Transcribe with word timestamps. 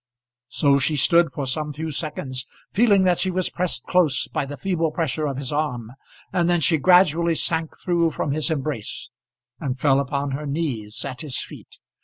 So 0.49 0.79
she 0.79 0.95
stood 0.95 1.31
for 1.31 1.45
some 1.45 1.73
few 1.73 1.91
seconds, 1.91 2.47
feeling 2.73 3.03
that 3.03 3.19
she 3.19 3.29
was 3.29 3.51
pressed 3.51 3.83
close 3.85 4.27
by 4.27 4.47
the 4.47 4.57
feeble 4.57 4.89
pressure 4.89 5.27
of 5.27 5.37
his 5.37 5.53
arm, 5.53 5.91
and 6.33 6.49
then 6.49 6.59
she 6.59 6.79
gradually 6.79 7.35
sank 7.35 7.77
through 7.77 8.09
from 8.09 8.31
his 8.31 8.49
embrace, 8.49 9.11
and 9.59 9.79
fell 9.79 9.99
upon 9.99 10.31
her 10.31 10.47
knees 10.47 11.05
at 11.05 11.21
his 11.21 11.39
feet. 11.39 11.77